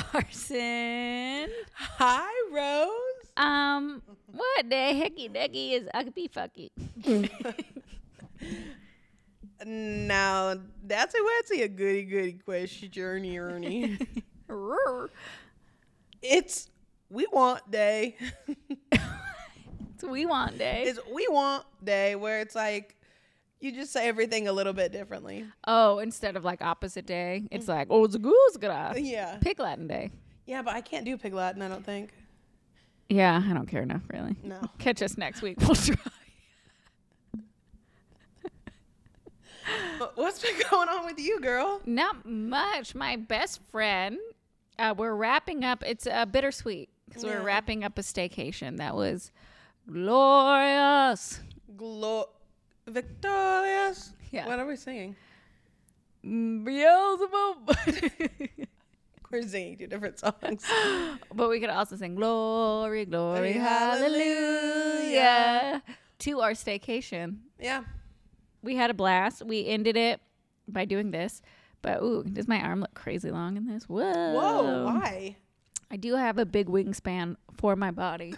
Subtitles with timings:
[0.00, 1.50] Carson.
[1.74, 3.32] Hi, Rose.
[3.36, 6.70] Um, what the hecky decky is ucky fucky?
[9.64, 13.98] Now, that's a that's a goody goody question, Ernie Ernie.
[16.22, 16.70] it's
[17.10, 18.16] we want day.
[19.94, 20.84] It's we want day.
[20.86, 22.96] it's we want day where it's like
[23.60, 25.44] you just say everything a little bit differently.
[25.66, 29.36] oh, instead of like opposite day, it's like oh, it's a goose gonna Yeah.
[29.40, 30.10] pig Latin day.
[30.46, 32.10] Yeah, but I can't do pig Latin, I don't think.
[33.08, 34.36] Yeah, I don't care enough really.
[34.42, 34.60] No.
[34.78, 35.58] Catch us next week.
[35.60, 35.96] We'll try.
[40.14, 41.80] What's been going on with you, girl?
[41.86, 42.94] Not much.
[42.94, 44.18] My best friend,
[44.78, 45.84] uh, we're wrapping up.
[45.86, 47.30] It's uh, bittersweet because Yeah.
[47.38, 49.30] we're wrapping up a staycation that was
[49.90, 51.40] glorious.
[51.76, 52.30] Glo-
[52.90, 54.12] Victorious.
[54.30, 54.46] Yeah.
[54.46, 55.16] What are we singing?
[56.24, 57.76] Mm, Beelzebub.
[59.30, 60.64] We're singing two different songs.
[61.34, 64.80] but we could also sing glory, glory, Glory, hallelujah
[66.20, 67.38] to our staycation.
[67.58, 67.84] yeah.
[68.62, 69.42] We had a blast.
[69.42, 70.20] We ended it
[70.68, 71.40] by doing this.
[71.80, 73.84] But ooh, does my arm look crazy long in this?
[73.88, 74.02] Whoa.
[74.12, 75.36] Whoa, why?
[75.90, 78.34] I do have a big wingspan for my body.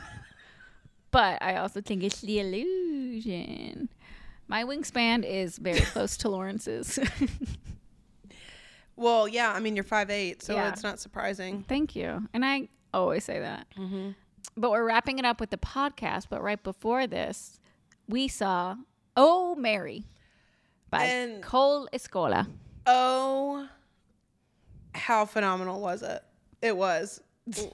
[1.10, 3.88] but I also think it's the illusion.
[4.48, 6.98] My wingspan is very close to Lawrence's.
[8.94, 10.68] Well, yeah, I mean, you're 5'8, so Yeah.
[10.68, 11.64] it's not surprising.
[11.66, 12.28] Thank you.
[12.34, 13.66] And I always say that.
[13.76, 14.10] Mm-hmm.
[14.56, 16.26] But we're wrapping it up with the podcast.
[16.28, 17.58] But right before this,
[18.06, 18.76] we saw
[19.16, 20.04] Oh Mary
[20.90, 22.46] by And- Cole Escola.
[22.86, 23.66] Oh,
[24.94, 26.22] how phenomenal was it?
[26.60, 27.20] It was.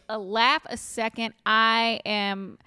[0.08, 1.34] A laugh a second.
[1.44, 2.58] I am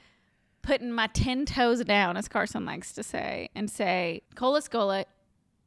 [0.62, 5.06] putting my 10 toes down, as Carson likes to say, and say Cole Escola,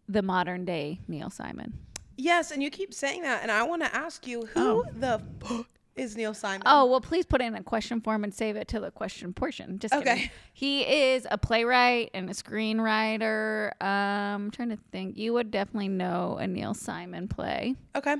[0.09, 1.79] the modern day Neil Simon.
[2.17, 5.67] Yes, and you keep saying that, and I want to ask you who the fuck
[5.97, 6.63] is Neil Simon?
[6.67, 9.79] Oh, well, please put in a question form and save it to the question portion.
[9.79, 10.09] Just kidding.
[10.09, 10.31] Okay.
[10.53, 13.71] He is a playwright and a screenwriter.
[13.81, 15.17] Um, I'm trying to think.
[15.17, 17.75] You would definitely know a Neil Simon play.
[17.97, 18.17] okay.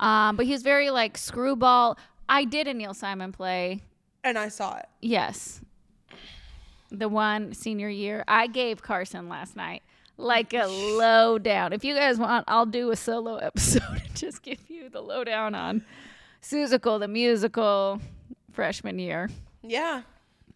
[0.00, 1.98] Um, but he's very like screwball.
[2.28, 3.82] I did a Neil Simon play.
[4.22, 4.86] And I saw it.
[5.02, 5.60] Yes.
[6.90, 8.24] The one senior year.
[8.26, 9.82] I gave Carson last night
[10.16, 11.72] like a lowdown.
[11.72, 15.54] If you guys want, I'll do a solo episode and just give you the lowdown
[15.54, 15.84] on
[16.42, 18.00] Seussical, the musical,
[18.52, 19.30] freshman year.
[19.62, 20.02] Yeah,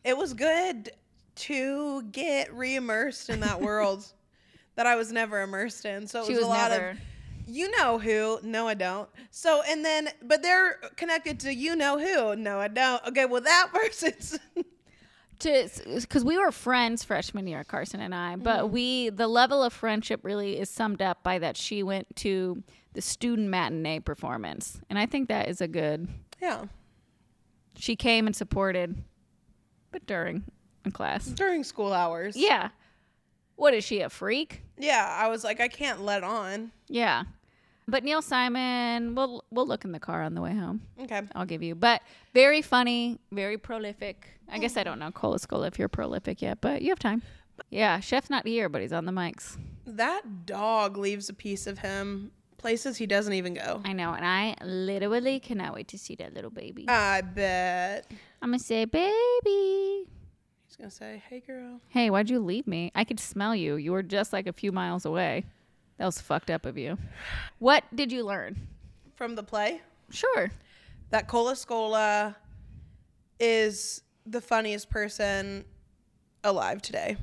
[0.04, 0.90] it was good
[1.34, 4.04] to get re-immersed in that world
[4.74, 6.06] that I was never immersed in.
[6.06, 6.90] So it was, was a lot never.
[6.90, 6.98] of
[7.46, 8.38] you know who.
[8.42, 9.08] No, I don't.
[9.30, 12.36] So and then, but they're connected to you know who.
[12.36, 13.04] No, I don't.
[13.08, 14.38] Okay, well that person's.
[15.42, 18.72] To because we were friends freshman year carson and i but mm-hmm.
[18.72, 22.62] we the level of friendship really is summed up by that she went to
[22.94, 26.08] the student matinee performance and i think that is a good
[26.40, 26.64] yeah,
[27.76, 29.02] she came and supported
[29.92, 30.44] but during
[30.84, 32.36] a class during school hours.
[32.36, 32.70] yeah
[33.56, 35.16] what is she a freak yeah.
[35.16, 36.72] I was like, I can't let on.
[36.88, 37.24] yeah
[37.88, 41.22] but neil simon we'll we'll look in the car on the way home Okay.
[41.34, 41.74] I'll give you.
[41.74, 44.28] But very funny, very prolific.
[44.48, 47.22] I guess I don't know Cole Escola if you're prolific yet, but you have time.
[47.70, 49.58] Yeah, chef's not here, but he's on the mics.
[49.86, 53.80] That dog leaves a piece of him places he doesn't even go.
[53.84, 56.88] I know, and I literally cannot wait to see that little baby.
[56.88, 58.06] I bet.
[58.40, 60.06] I'm gonna say, baby.
[60.66, 62.92] He's gonna say, "Hey, girl." Hey, why'd you leave me?
[62.94, 63.76] I could smell you.
[63.76, 65.44] You were just like a few miles away.
[65.98, 66.98] That was fucked up of you.
[67.58, 68.56] What did you learn?
[69.14, 69.80] From the play,
[70.10, 70.50] Sure.
[71.10, 72.34] that Cole Escola
[73.38, 75.64] is the funniest person
[76.44, 77.16] alive today.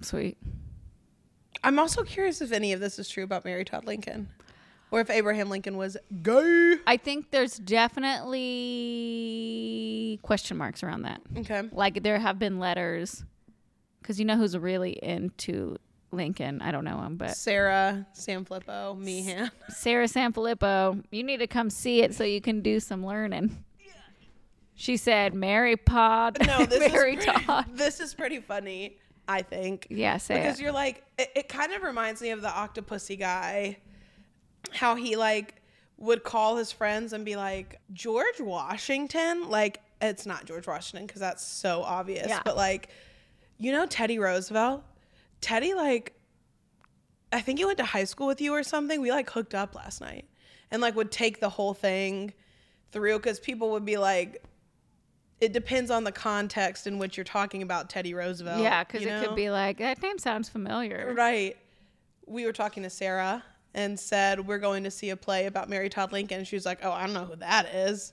[0.00, 0.36] Sweet.
[1.64, 4.28] I'm also curious if any of this is true about Mary Todd Lincoln,
[4.90, 6.76] or if Abraham Lincoln was gay.
[6.86, 7.56] I think there's
[8.50, 11.20] definitely question marks around that.
[11.36, 11.62] Okay.
[11.72, 13.24] Like there have been letters,
[14.00, 15.76] because you know who's really into
[16.12, 16.60] Lincoln.
[16.62, 19.50] I don't know him, but Sarah Sanfilippo, Meehan.
[19.68, 23.64] Sarah Sanfilippo, you need to come see it so you can do some learning.
[24.74, 28.96] She said, "Mary Pod, No, this Mary is pretty, Todd." this is pretty funny.
[29.28, 29.86] I think.
[29.90, 30.62] Yeah, say because it.
[30.62, 33.76] you're like it, it kind of reminds me of the octopussy guy
[34.72, 35.54] how he like
[35.98, 41.20] would call his friends and be like george washington like it's not george washington because
[41.20, 42.40] that's so obvious Yeah.
[42.44, 42.88] but like
[43.58, 44.82] you know teddy roosevelt
[45.40, 46.14] teddy like
[47.32, 49.74] i think he went to high school with you or something we like hooked up
[49.74, 50.26] last night
[50.70, 52.32] and like would take the whole thing
[52.92, 54.42] through because people would be like
[55.40, 58.60] it depends on the context in which you're talking about Teddy Roosevelt.
[58.60, 59.24] Yeah, because it know?
[59.24, 61.14] could be like that name sounds familiar.
[61.16, 61.56] Right.
[62.26, 63.42] We were talking to Sarah
[63.74, 66.44] and said, We're going to see a play about Mary Todd Lincoln.
[66.44, 68.12] She was like, Oh, I don't know who that is.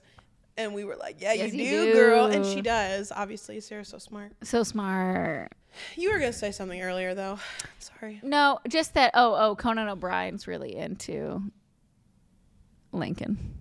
[0.58, 2.26] And we were like, Yeah, Yes, you, you do, girl.
[2.26, 3.10] And she does.
[3.14, 4.32] Obviously, Sarah's so smart.
[4.42, 5.52] So smart.
[5.96, 7.38] You were going to say something earlier, though.
[7.78, 8.20] Sorry.
[8.22, 9.12] No, just that.
[9.14, 11.42] Oh, oh, Conan O'Brien's really into
[12.92, 13.54] Lincoln,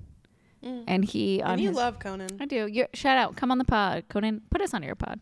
[0.64, 1.54] and he on Mm.
[1.54, 1.78] And you his.
[1.78, 2.30] love Conan.
[2.40, 2.68] I do.
[2.68, 3.36] you shout out.
[3.36, 4.42] Come on the pod, Conan.
[4.50, 5.20] Put us on your pod.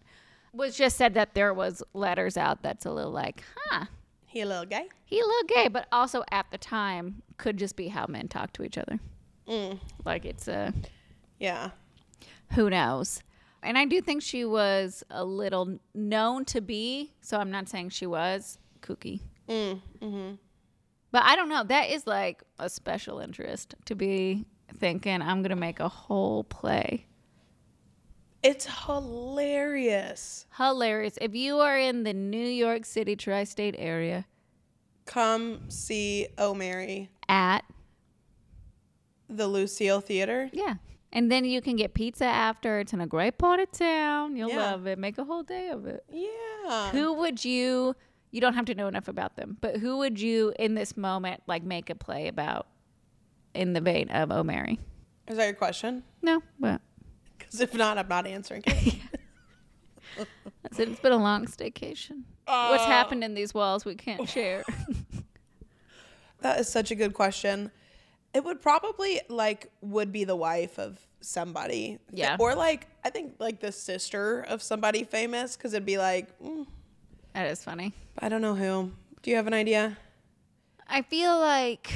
[0.54, 3.86] Was just said that there was letters out that's a little like, huh,
[4.26, 4.88] He a little gay?
[5.04, 8.54] he a little gay, but also at the time could just be how men talk
[8.54, 9.00] to each other.
[9.50, 9.80] Mm.
[10.06, 10.74] Like it's a
[11.40, 11.72] Yeah.
[12.52, 13.22] who knows.
[13.64, 17.14] And I do think she was a little known to be.
[17.22, 19.22] So I'm not saying she was kooky.
[19.50, 19.82] Mm.
[20.02, 20.36] Mm-hmm.
[21.12, 21.64] But I don't know.
[21.64, 24.46] That is like a special interest to be
[24.78, 27.08] thinking I'm going to make a whole play.
[28.44, 30.46] It's hilarious.
[30.58, 31.18] Hilarious.
[31.20, 34.26] If you are in the New York City tri state area
[35.06, 37.64] Come see Oh Mary, at,
[39.30, 40.50] the Lucille Theater.
[40.54, 40.76] yeah.
[41.16, 42.80] And then you can get pizza after.
[42.80, 44.36] It's in a great part of town.
[44.36, 44.72] You'll Yeah.
[44.72, 45.00] love it.
[45.00, 46.04] Make a whole day of it.
[46.12, 46.92] Yeah.
[46.92, 47.96] Who would you,
[48.32, 51.42] you don't have to know enough about them, but who would you in this moment
[51.48, 52.68] like make a play about
[53.54, 54.78] in the vein of Oh Mary?
[55.30, 56.04] Is that your question?
[56.22, 56.82] No, but
[57.38, 58.96] Because if not, I'm not answering it.
[60.20, 60.26] I
[60.74, 62.24] said it's been a long staycation.
[62.46, 64.64] What's Uh, happened in these walls we can't share?
[66.42, 67.72] That is such a good question.
[68.36, 71.98] It would probably like would be the wife of somebody.
[72.12, 72.36] Yeah.
[72.40, 76.68] Or like I think like the sister of somebody famous because it'd be like mm,
[77.34, 77.94] that is funny.
[78.20, 78.92] I don't know who.
[79.24, 79.98] Do you have an idea?
[80.88, 81.92] I feel like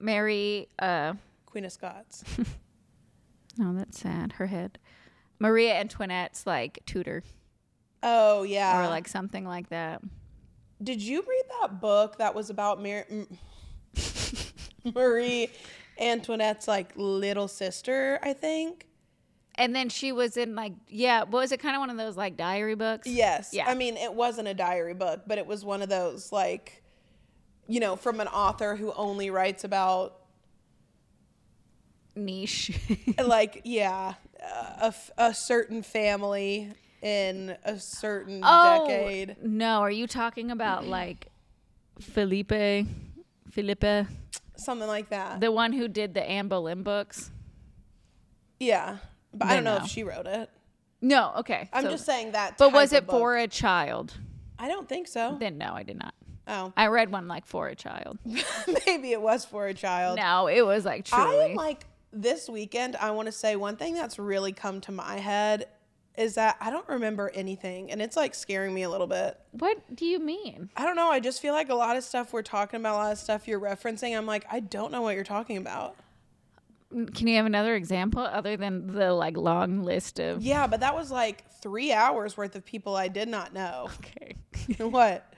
[0.00, 0.68] Mary.
[0.78, 1.14] Uh,
[1.46, 2.24] Queen of Scots.
[3.56, 4.32] no, that's sad.
[4.32, 4.78] Her head.
[5.38, 7.22] Maria Antoinette's like tutor
[8.02, 8.80] Oh yeah.
[8.84, 10.00] or like something like that.
[10.82, 13.28] Did you read that book that was about Mar- M-
[14.94, 15.48] Marie
[15.98, 18.18] Antoinette's like little sister?
[18.22, 18.88] I think.
[19.56, 22.36] And then she was in like yeah, was it kind of one of those like
[22.36, 23.06] diary books?
[23.06, 23.50] Yes.
[23.52, 23.66] Yeah.
[23.68, 26.82] I mean, it wasn't a diary book, but it was one of those like,
[27.68, 30.20] you know, from an author who only writes about
[32.16, 32.72] Niche.
[33.24, 34.14] like yeah,
[34.80, 36.72] a, a certain family
[37.02, 39.36] in a certain oh decade.
[39.42, 41.28] no, are you talking about like
[42.00, 42.86] Philippa?
[43.50, 44.08] Philippa,
[44.56, 45.40] Something like that.
[45.40, 47.30] the one who did the Anne Boleyn books?
[48.60, 48.98] yeah.
[49.32, 49.84] But I don't know no.
[49.84, 50.48] if she wrote it.
[51.00, 51.68] No, okay.
[51.72, 52.56] I'm so- just saying that.
[52.56, 54.14] But was it for a child?
[54.58, 55.36] I don't think so.
[55.38, 56.14] Then no, I did not.
[56.46, 56.72] Oh.
[56.76, 58.18] I read one like for a child.
[58.86, 60.18] Maybe it was for a child.
[60.18, 61.36] No, it was like truly.
[61.36, 62.96] I am like this weekend.
[62.96, 65.66] I want to say one thing that's really come to my head
[66.16, 69.38] is that I don't remember anything, and it's like scaring me a little bit.
[69.52, 70.70] what do you mean?
[70.76, 71.10] I don't know.
[71.10, 73.48] I just feel like a lot of stuff we're talking about, a lot of stuff
[73.48, 74.16] you're referencing.
[74.16, 75.96] I'm like, I don't know what you're talking about.
[76.94, 80.42] Mm, can you have another example other than the like long list of?
[80.42, 83.88] Yeah, but that was like three hours worth of people I did not know.
[83.98, 84.36] Okay.
[84.78, 85.30] what?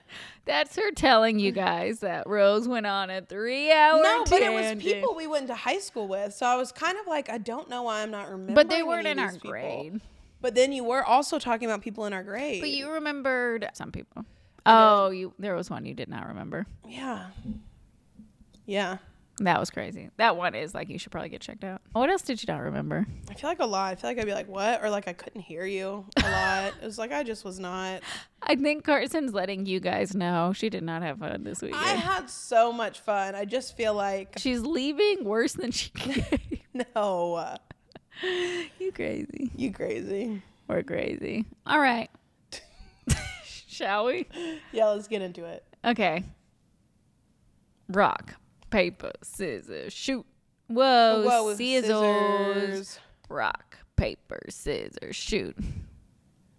[0.45, 4.81] That's her telling you guys that Rose went on a three-hour No, but it was
[4.81, 6.35] people we went to high school with.
[6.35, 8.55] So I was kind of like, I don't know why I'm not remembering.
[8.55, 9.51] But they weren't in our people.
[9.51, 10.01] grade.
[10.41, 12.61] But then you were also talking about people in our grade.
[12.61, 14.25] But you remembered some people.
[14.65, 16.67] Oh, you there was one you did not remember.
[16.87, 17.27] Yeah.
[18.67, 18.99] Yeah.
[19.39, 20.09] That was crazy.
[20.17, 21.83] That one is like you should probably get checked out.
[21.93, 23.07] What else did you not remember?
[23.31, 23.93] I feel like a lot.
[23.93, 24.83] I feel like I'd be like, what?
[24.83, 26.73] Or like I couldn't hear you a lot.
[26.83, 28.01] it was like I just was not.
[28.43, 31.85] I think Carson's letting you guys know she did not have fun this weekend.
[31.85, 33.35] I had so much fun.
[33.35, 36.25] I just feel like, She's leaving worse than she came.
[36.95, 37.57] no,
[38.79, 39.51] you crazy.
[39.57, 40.43] you crazy.
[40.69, 41.45] We're crazy.
[41.67, 42.11] All right.
[43.45, 44.27] Shall we?
[44.73, 45.65] Yeah, let's get into it.
[45.85, 46.25] Okay.
[47.89, 48.35] Rock,
[48.71, 50.27] paper, scissors, shoot.
[50.69, 51.89] Whoa, Whoa, scissors.
[51.89, 52.99] scissors.
[53.29, 55.57] Rock, paper, scissors, shoot.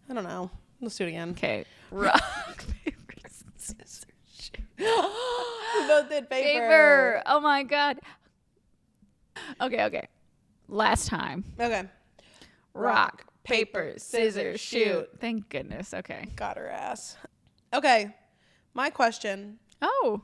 [0.09, 0.49] I don't know.
[0.79, 1.31] Let's do it again.
[1.31, 1.65] Okay.
[1.91, 3.13] Rock, paper,
[3.57, 4.05] scissors,
[4.39, 4.61] shoot.
[4.77, 6.59] we both did paper.
[6.59, 7.23] Paper.
[7.25, 7.99] Oh my god.
[9.59, 10.07] Okay, okay.
[10.67, 11.43] Last time.
[11.59, 11.83] Okay.
[12.73, 15.07] Rock, paper, scissors, shoot.
[15.19, 15.93] Thank goodness.
[15.93, 16.27] Okay.
[16.35, 17.17] Got her ass.
[17.73, 18.13] Okay.
[18.73, 19.59] My question.
[19.81, 20.21] Oh.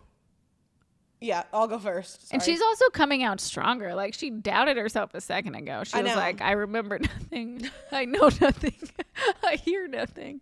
[1.19, 2.27] Yeah, I'll go first.
[2.33, 3.95] And she's also coming out stronger.
[3.95, 5.83] Like she doubted herself a second ago.
[5.85, 6.17] She I was know.
[6.17, 7.69] like, I remember nothing.
[7.93, 8.75] I know nothing.
[9.43, 10.41] I hear nothing.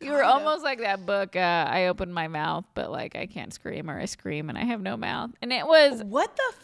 [0.00, 1.38] You were almost like that book, uh,
[1.68, 4.80] I opened my mouth, but like I can't scream or I scream and I have
[4.80, 5.32] no mouth.
[5.42, 6.54] And it was What the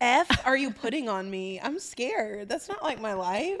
[0.00, 1.60] f are you putting on me?
[1.60, 2.48] I'm scared.
[2.48, 3.60] That's not like my life.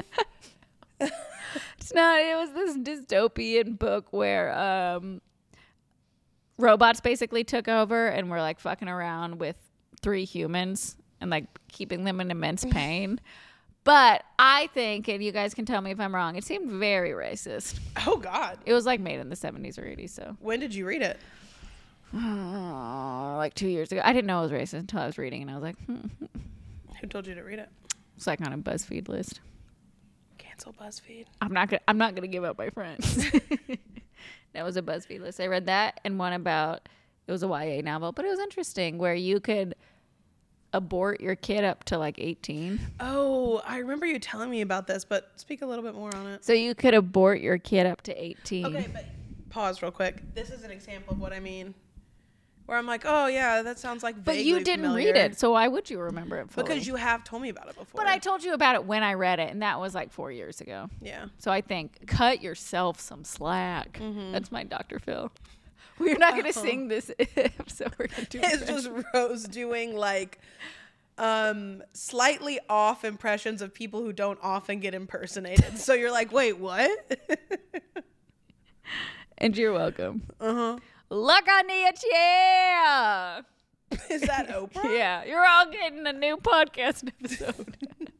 [1.00, 5.20] it's not it was this dystopian book where um
[6.58, 9.56] robots basically took over and were like fucking around with
[10.00, 13.20] three humans and like keeping them in immense pain.
[13.84, 17.10] But I think, and you guys can tell me if I'm wrong, it seemed very
[17.10, 17.78] racist.
[18.04, 18.58] Oh God.
[18.66, 21.18] It was like made in the 70s or 80s, so When did you read it?
[23.36, 24.00] like two years ago.
[24.04, 26.06] I didn't know it was racist until I was reading, and I was like, hmm.
[27.00, 27.68] Who told you to read it?
[28.16, 29.40] it's like on a BuzzFeed list.
[30.38, 31.26] Cancel BuzzFeed.
[31.40, 31.82] I'm not gonna.
[31.86, 33.16] I'm not gonna give up my friends.
[34.52, 35.40] that was a BuzzFeed list.
[35.40, 36.88] I read that and one about
[37.26, 39.74] it was a YA novel, but it was interesting where you could
[40.72, 42.80] abort your kid up to like 18.
[43.00, 46.26] Oh, I remember you telling me about this, but speak a little bit more on
[46.28, 46.44] it.
[46.44, 48.66] So you could abort your kid up to 18.
[48.66, 49.06] Okay, but
[49.50, 50.22] pause real quick.
[50.34, 51.74] This is an example of what I mean.
[52.66, 54.22] Where I'm like, oh yeah, that sounds like.
[54.24, 55.12] but you didn't familiar.
[55.12, 56.50] read it, so why would you remember it?
[56.50, 56.66] Fully?
[56.66, 58.02] because you have told me about it before.
[58.02, 60.32] But I told you about it when I read it, and that was like four
[60.32, 60.90] years ago.
[61.00, 61.26] yeah.
[61.38, 64.00] So I think cut yourself some slack.
[64.02, 64.32] Mm-hmm.
[64.32, 64.98] That's my Dr.
[64.98, 65.30] Phil.
[65.98, 66.42] We're not Oh.
[66.42, 67.94] going to sing this episode.
[67.98, 70.40] We're going to do It's just Rose doing like
[71.18, 75.78] um slightly off impressions of people who don't often get impersonated.
[75.78, 76.90] so you're like, wait, what?
[79.38, 80.22] And you're welcome.
[80.40, 80.78] uh-huh.
[81.08, 83.44] Look on the chair.
[84.10, 84.84] Is that Oprah?
[84.84, 87.76] Yeah, you're all getting a new podcast episode.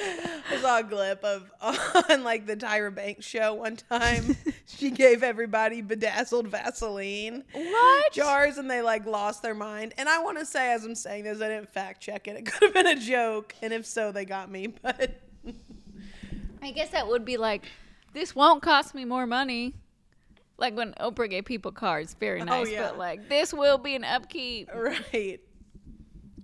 [0.00, 1.50] I saw a clip of
[2.10, 4.36] on like the Tyra Banks show one time.
[4.66, 8.12] she gave everybody bedazzled Vaseline what?
[8.12, 9.94] jars and they like lost their mind.
[9.98, 12.36] And I want to say, as I'm saying this, I didn't fact check it.
[12.36, 14.68] It could have been a joke, and if so, they got me.
[14.68, 15.20] But
[16.62, 17.64] I guess that would be like,
[18.12, 19.74] this won't cost me more money.
[20.58, 22.66] Like when Oprah gave people cards, very nice.
[22.66, 22.82] Oh, yeah.
[22.88, 24.68] But like, this will be an upkeep.
[24.74, 25.40] right,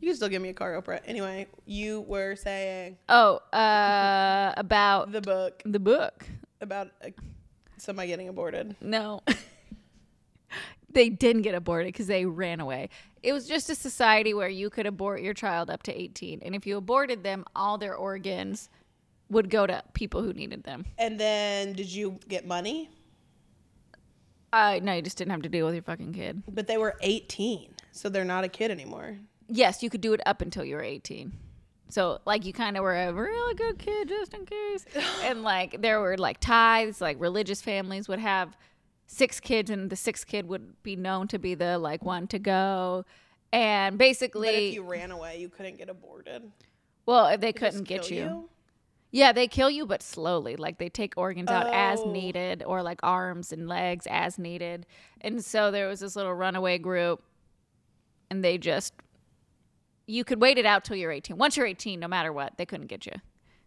[0.01, 1.01] you can still give me a car, Oprah.
[1.05, 6.27] Anyway, you were saying Oh, uh, about the book the book.
[6.61, 7.09] about uh,
[7.79, 8.77] somebody getting aborted.
[8.81, 9.21] No.
[10.91, 12.91] they didn't get aborted because they ran away.
[13.23, 16.41] It was just a society where you could abort your child up to 18.
[16.43, 18.69] And if you aborted them, all their organs
[19.31, 20.85] would go to people who needed them.
[20.99, 22.91] And then, did you get money?
[24.55, 26.45] Uh, no, you just didn't have to deal with your fucking kid.
[26.49, 29.19] But they were 18, so they're not a kid anymore.
[29.49, 31.33] Yes, you could do it up until you were 18.
[31.89, 34.85] So, like, you kind of were a really good kid just in case.
[35.25, 38.57] and, like, there were, like, tithes, like, religious families would have
[39.09, 42.39] six kids, and the sixth kid would be known to be the, like, one to
[42.39, 43.05] go.
[43.53, 46.51] And basically, But if you ran away, you couldn't get aborted.
[47.07, 48.49] well, if they They couldn't get kill you.
[49.15, 50.57] Yeah, they kill you, but slowly.
[50.57, 52.11] Like they take organs out as Oh.
[52.11, 54.87] needed, or like arms and legs as needed.
[55.21, 57.23] And so there was this little runaway group,
[58.29, 58.93] and they just
[60.07, 61.39] you could wait it out till you're 18.
[61.39, 63.13] Once you're 18, no matter what, they couldn't get you.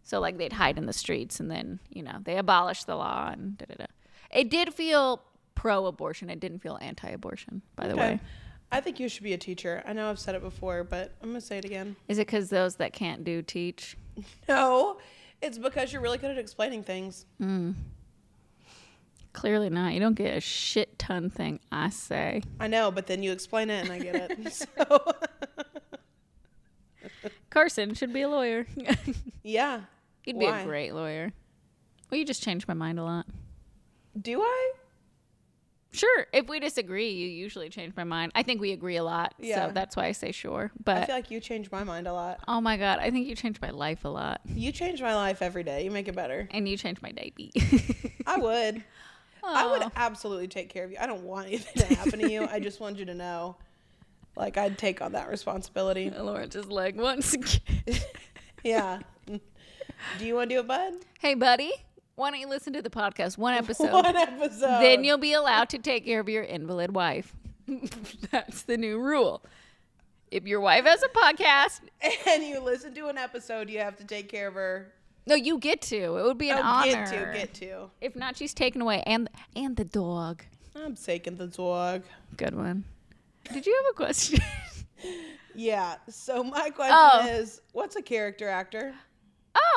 [0.02, 3.30] So like they'd hide in the streets, and then you know they abolished the law
[3.32, 3.86] and da da da.
[4.30, 5.22] It did feel
[5.54, 6.28] pro-abortion.
[6.28, 8.00] It didn't feel anti-abortion, by the Okay.
[8.02, 8.20] way.
[8.70, 9.82] I think you should be a teacher.
[9.86, 11.96] I know I've said it before, but I'm going to say it again.
[12.06, 13.96] Is it because those that can't do teach?
[14.48, 14.98] No,
[15.40, 17.26] it's because you're really good at explaining things.
[17.40, 17.74] Mm.
[19.32, 19.92] Clearly not.
[19.92, 22.42] You don't get a shit ton thing I say.
[22.58, 24.52] I know, but then you explain it and I get it.
[24.52, 25.14] so,
[27.50, 28.66] Carson should be a lawyer.
[29.42, 29.82] yeah.
[30.22, 30.60] He'd be Why?
[30.60, 31.32] a great lawyer.
[32.10, 33.26] Well, you just changed my mind a lot.
[34.20, 34.72] Do I?
[35.90, 36.26] Sure.
[36.32, 38.32] If we disagree, you usually change my mind.
[38.34, 39.34] I think we agree a lot.
[39.38, 39.66] Yeah.
[39.68, 40.70] So that's why I say sure.
[40.84, 42.40] But I feel like you change my mind a lot.
[42.46, 44.40] oh my God, I think you changed my life a lot.
[44.46, 45.84] You change my life every day.
[45.84, 46.46] You make it better.
[46.50, 47.52] And you change my baby.
[48.26, 48.84] I would.
[49.42, 50.98] I would absolutely take care of you.
[51.00, 52.46] I don't want anything to happen to you.
[52.50, 53.56] I just want you to know.
[54.36, 56.10] Like, I'd take on that responsibility.
[56.18, 57.60] Lauren just like once again.
[58.64, 58.98] Yeah.
[59.26, 59.40] Do
[60.26, 60.94] you want to do it, bud?
[61.20, 61.72] hey, buddy,
[62.18, 63.92] why don't you listen to the podcast one episode?
[63.92, 64.80] One episode.
[64.80, 67.34] then you'll be allowed to take care of your invalid wife.
[68.32, 69.44] That's the new rule.
[70.30, 71.80] If your wife has a podcast,
[72.28, 74.92] and you listen to an episode, you have to take care of her.
[75.26, 76.16] no, you get to.
[76.16, 76.90] It would be an oh, honor.
[76.90, 77.90] get to, get to.
[78.00, 80.42] If not, she's taken away, and and the dog.
[80.74, 82.02] I'm taking the dog.
[82.36, 82.84] Good one.
[83.52, 84.40] Did you have a question?
[85.54, 85.96] Yeah.
[86.08, 87.26] So my question Oh.
[87.26, 88.94] is, what's a character actor?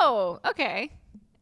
[0.00, 0.90] oh, okay.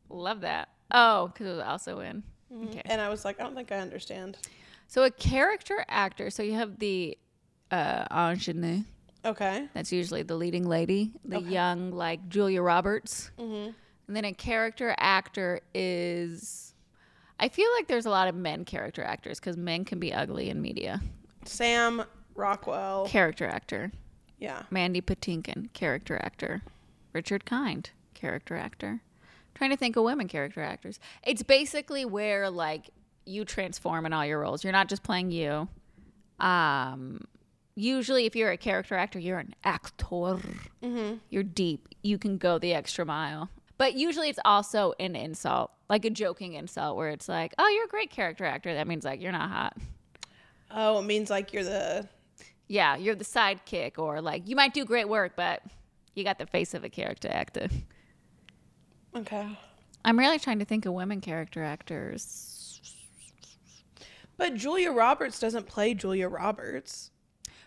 [0.08, 0.68] Love that.
[0.90, 2.22] Oh, because it was also in.
[2.64, 2.82] Okay.
[2.84, 4.38] And I was like, I don't think I understand.
[4.88, 6.30] So a character actor.
[6.30, 7.16] So you have the
[7.70, 8.82] uh, ingenue.
[9.24, 9.68] Okay.
[9.74, 13.30] That's usually the leading lady, the young like Julia Roberts.
[13.38, 13.70] Mm-hmm.
[14.08, 16.74] And then a character actor is.
[17.38, 20.50] I feel like there's a lot of men character actors because men can be ugly
[20.50, 21.00] in media.
[21.44, 22.02] Sam
[22.34, 23.06] Rockwell.
[23.06, 23.92] Character actor.
[24.38, 24.62] Yeah.
[24.70, 26.62] Mandy Patinkin, character actor.
[27.12, 29.00] Richard Kind, character actor.
[29.54, 30.98] Trying to think of women character actors.
[31.24, 32.90] It's basically where like
[33.24, 34.64] you transform in all your roles.
[34.64, 35.68] You're not just playing you.
[36.38, 37.26] Um,
[37.74, 40.38] usually, if you're a character actor, you're an actor.
[41.28, 41.88] You're deep.
[42.02, 43.50] You can go the extra mile.
[43.78, 47.84] But usually, it's also an insult, like a joking insult, where it's like, "Oh, you're
[47.84, 49.76] a great character actor." That means like you're not hot.
[50.70, 52.08] Oh, it means like you're the
[52.68, 55.62] Yeah, you're the sidekick, or like you might do great work, but
[56.14, 57.68] you got the face of a character actor.
[59.16, 59.58] Okay.
[60.04, 62.50] I'm really trying to think of women character actors.
[64.36, 67.10] But Julia Roberts doesn't play Julia Roberts.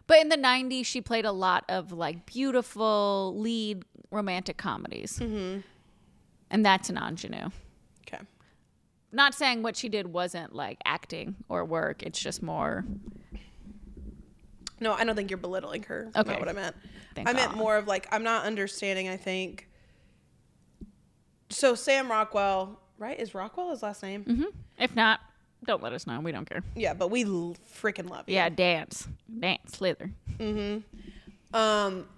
[0.08, 5.20] But in the 90s, she played a lot of like beautiful lead romantic comedies.
[5.20, 5.60] Mm-hmm.
[6.50, 7.50] And that's an ingenue.
[8.08, 8.24] Okay.
[9.12, 12.86] Not saying what she did wasn't like acting or work, it's just more.
[14.80, 16.12] No, I don't think you're belittling her.
[16.16, 16.32] Okay.
[16.32, 16.76] not what I meant.
[17.16, 17.58] Thank I meant God.
[17.58, 19.10] more of like I'm not understanding.
[19.10, 19.70] I think.
[21.54, 23.20] So Sam Rockwell, right?
[23.20, 24.24] Is Rockwell his last name?
[24.24, 24.44] hmm
[24.80, 25.20] If not,
[25.66, 26.20] don't let us know.
[26.20, 26.62] We don't care.
[26.76, 28.36] Yeah, but we l- freaking love you.
[28.36, 29.08] Yeah, dance.
[29.40, 30.12] Dance, slither.
[30.40, 31.56] Mm-hmm.
[31.56, 32.08] Um.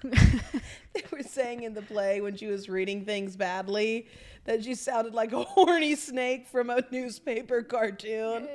[0.02, 4.06] they were saying in the play when she was reading things badly
[4.44, 8.48] that she sounded like a horny snake from a newspaper cartoon.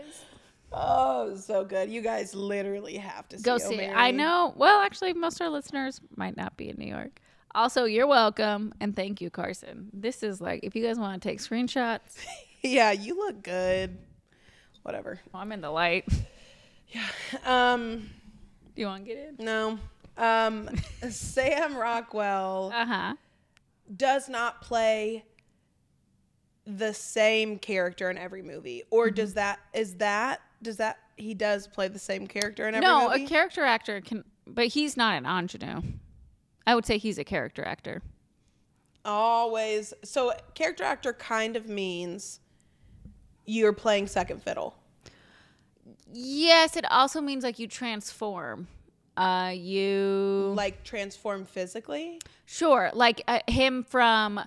[0.71, 1.89] Oh, so good.
[1.89, 3.91] You guys literally have to see Go Oh, see it.
[3.93, 4.53] I know.
[4.55, 7.19] Well, actually, most of our listeners might not be in New York.
[7.55, 8.73] Also, you're welcome.
[8.79, 9.89] And thank you, Carson.
[9.93, 12.17] This is like, if you guys want to take screenshots,
[12.61, 13.97] Yeah, you look good.
[14.83, 15.19] Whatever.
[15.33, 16.05] I'm in the light.
[16.89, 17.01] Yeah.
[17.45, 18.09] Um,
[18.75, 19.45] Do you want to get in?
[19.45, 19.79] no.
[20.17, 20.69] Um,
[21.09, 23.13] Sam Rockwell Uh huh.
[23.97, 25.25] does not play
[26.65, 29.15] the same character in every movie, or Mm-hmm.
[29.15, 33.09] does that is that does that he does play the same character in every No,
[33.09, 33.19] movie?
[33.21, 35.81] No, a character actor can, but he's not an ingenue.
[36.65, 38.01] I would say he's a character actor.
[39.05, 39.93] Always.
[40.03, 42.39] So character actor kind of means
[43.45, 44.75] you're playing second fiddle.
[46.11, 48.67] Yes, it also means like you transform.
[49.17, 52.19] Uh, you Like transform physically.
[52.45, 54.39] sure like uh, him from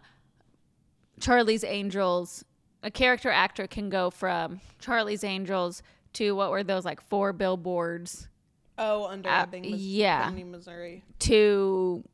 [1.20, 2.44] Charlie's Angels.
[2.82, 5.82] A character actor can go from Charlie's Angels
[6.14, 8.28] to what were those like four billboards
[8.78, 10.30] Oh, under Uh, Ebbing, Mis- yeah.
[10.30, 11.02] Missouri.
[11.20, 12.04] to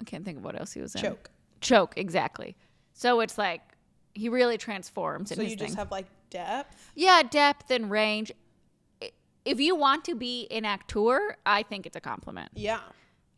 [0.00, 1.02] I can't think of what else he was in.
[1.02, 1.30] Choke.
[1.60, 2.56] Choke, exactly.
[2.94, 3.60] So it's like
[4.14, 5.58] he really transforms in So you thing.
[5.58, 6.90] just have like depth.
[6.94, 8.32] Yeah, depth and range.
[9.44, 12.50] If you want to be an actor, I think it's a compliment.
[12.54, 12.80] Yeah.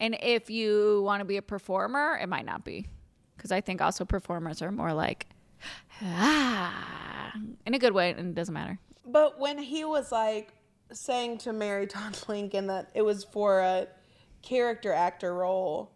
[0.01, 2.89] And if you want to be a performer, it might not be.
[3.37, 5.27] Because I think also performers are more like,
[6.03, 7.33] ah,
[7.67, 8.79] in a good way, and it doesn't matter.
[9.07, 10.53] But when he was like
[10.95, 13.87] saying to Mary Todd Lincoln that it was for a
[14.43, 15.91] character actor role.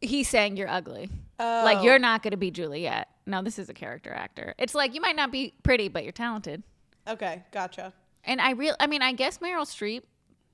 [0.00, 1.08] He's saying you're ugly.
[1.38, 1.62] Oh.
[1.64, 3.08] Like, you're not going to be Juliet.
[3.26, 4.54] No, this is a character actor.
[4.58, 6.62] It's like you might not be pretty, but you're talented.
[7.08, 7.92] Okay, gotcha.
[8.24, 10.02] And I real, I mean, I guess Meryl Streep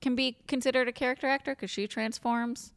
[0.01, 2.73] can be considered a character actor because she transforms.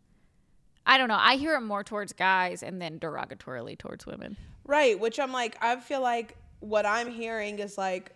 [0.86, 1.18] I don't know.
[1.20, 4.38] I hear it more towards guys and then derogatorily towards women.
[4.66, 8.14] Right, which I'm like, I feel like what I'm hearing is like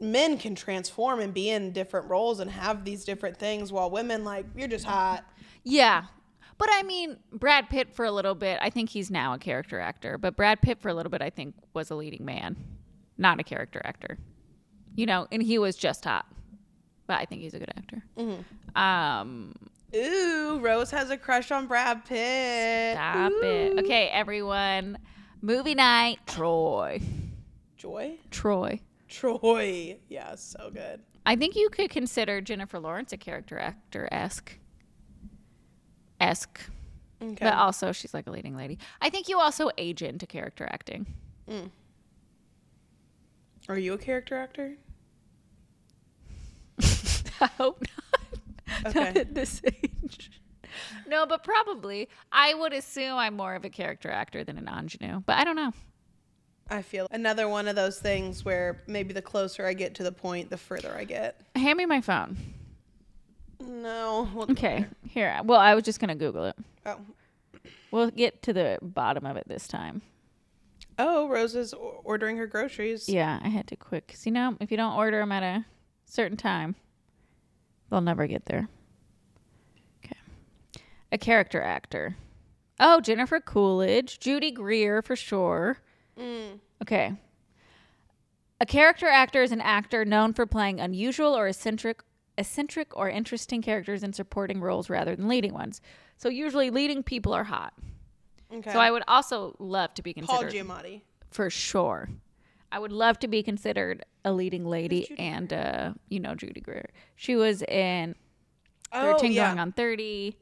[0.00, 4.24] men can transform and be in different roles and have these different things while women
[4.24, 5.24] like you're just hot.
[5.64, 6.04] Yeah.
[6.58, 9.78] But I mean, Brad Pitt for a little bit, I think he's now a character
[9.78, 12.56] actor, but Brad Pitt for a little bit, I think, was a leading man,
[13.18, 14.18] not a character actor.
[14.94, 16.24] You know, and he was just hot.
[17.06, 18.02] But I think he's a good actor.
[18.74, 19.54] Um,
[19.94, 22.94] Ooh, Rose has a crush on Brad Pitt.
[22.94, 23.78] stop it.
[23.78, 24.98] Okay, everyone.
[25.42, 27.00] Movie night, Troy.
[27.76, 28.16] Joy?
[28.30, 28.80] Troy.
[29.16, 29.96] Troy.
[30.08, 31.00] Yeah, so good.
[31.24, 34.58] I think you could consider Jennifer Lawrence a character actor esque.
[36.20, 36.60] Esque.
[37.22, 37.36] Okay.
[37.40, 38.78] But also, she's like a leading lady.
[39.00, 41.06] I think you also age into character acting.
[41.48, 41.70] Mm.
[43.68, 44.76] Are you a character actor?
[47.40, 48.84] I hope not.
[48.84, 49.20] Not Okay.
[49.20, 50.30] at this age.
[51.08, 52.08] No, but probably.
[52.32, 55.56] I would assume I'm more of a character actor than an ingenue, but I don't
[55.56, 55.72] know.
[56.68, 60.12] I feel another one of those things where maybe the closer I get to the
[60.12, 61.40] point, the further I get.
[61.54, 62.36] Hand me my phone.
[63.60, 64.28] No.
[64.34, 65.40] we'll- Okay, here.
[65.44, 66.56] Well, I was just gonna Google it.
[66.84, 66.98] Oh.
[67.90, 70.02] We'll get to the bottom of it this time.
[70.98, 73.08] Oh, Rose is ordering her groceries.
[73.08, 74.08] Yeah, I had to quick.
[74.08, 75.64] Cause you know, if you don't order them at a
[76.06, 76.74] certain time,
[77.90, 78.68] they'll never get there.
[80.04, 80.16] Okay,
[81.12, 82.16] a character actor.
[82.80, 85.78] Oh, Jennifer Coolidge, Judy Greer for sure.
[86.18, 86.58] Mm.
[86.82, 87.14] Okay.
[88.60, 92.02] A character actor is an actor known for playing unusual or eccentric
[92.38, 95.80] eccentric or interesting characters in supporting roles rather than leading ones.
[96.18, 97.72] So usually leading people are hot.
[98.52, 98.72] Okay.
[98.72, 101.00] So I would also love to be considered Paul Giamatti.
[101.30, 102.08] for sure.
[102.70, 106.90] I would love to be considered a leading lady and uh, you know Judy Greer.
[107.16, 108.14] She was in
[108.92, 109.48] Oh, 13 yeah.
[109.48, 110.36] going on 30.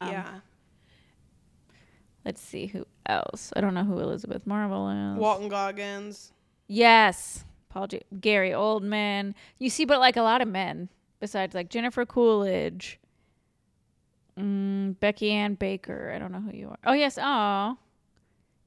[0.00, 0.34] Um, yeah.
[2.26, 3.52] Let's see who else.
[3.54, 5.16] I don't know who Elizabeth Marvel is.
[5.16, 6.32] Walton Goggins.
[6.66, 7.44] Yes.
[7.68, 9.34] Paul G- Gary Oldman.
[9.60, 10.88] You see, but like a lot of men
[11.20, 12.98] besides like Jennifer Coolidge,
[14.36, 16.12] mm, Becky Ann Baker.
[16.12, 16.78] I don't know who you are.
[16.84, 17.16] Oh, yes.
[17.22, 17.78] Oh,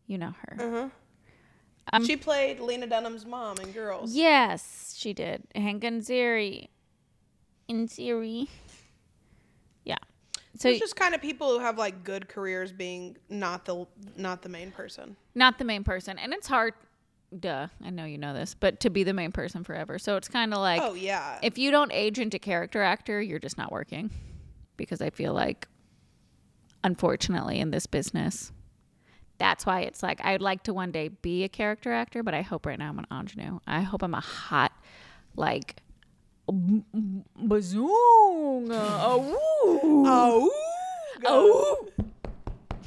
[0.07, 0.57] you know her.
[0.57, 0.89] Uh-huh.
[1.91, 4.15] Um, she played Lena Dunham's mom in Girls.
[4.15, 5.43] Yes, she did.
[5.53, 6.67] Hank Azaria.
[7.67, 8.47] In Yeah.
[10.59, 14.41] So it's just kind of people who have like good careers being not the not
[14.41, 15.15] the main person.
[15.33, 16.73] not the main person, and it's hard.
[17.39, 19.97] Duh, I know you know this, but to be the main person forever.
[19.99, 21.39] So it's kind of like oh yeah.
[21.41, 24.09] if you don't age into character actor, you're just not working.
[24.75, 25.67] Because I feel like,
[26.83, 28.51] unfortunately, in this business,
[29.37, 32.41] that's why it's like I'd like to one day be a character actor, but I
[32.41, 33.59] hope right now I'm an ingenue.
[33.65, 34.73] I hope I'm a hot,
[35.35, 35.77] like,
[36.51, 38.69] b- b- bazoom.
[38.71, 39.37] Oh,
[40.05, 40.51] oh.
[41.25, 41.87] oh.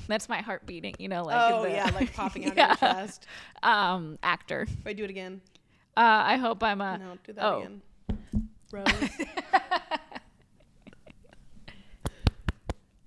[0.08, 2.72] That's my heart beating, you know, like oh the- yeah, like popping out Yeah.
[2.72, 3.26] of your chest.
[3.62, 4.66] um actor.
[4.84, 5.40] Wait, do it again.
[5.96, 7.58] Uh, I hope I'm a No, do that oh.
[7.60, 7.82] again.
[8.72, 8.86] Rose.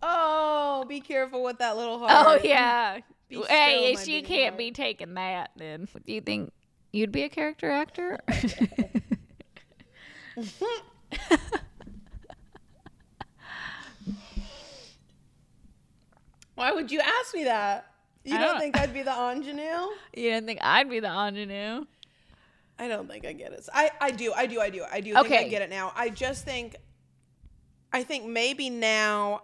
[0.02, 2.12] oh, be careful with that little heart.
[2.28, 3.00] Oh yeah.
[3.28, 4.58] Be hey, still, she can't heart.
[4.60, 5.50] be taking that.
[5.58, 6.52] Then, do you think
[6.94, 8.20] you'd be a character actor?
[16.56, 17.92] Why would you ask me that?
[18.24, 19.62] You don't, don't- think I'd be the ingenue?
[20.16, 21.86] you didn't think I'd be the ingenue?
[22.78, 23.68] I don't think I get it.
[23.74, 25.94] I, I do, I do, I do, I do think I get it now.
[25.96, 26.76] I just think,
[27.94, 29.44] I think maybe now,